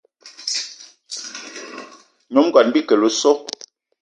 [2.31, 3.31] Nyom ngón Bikele o so!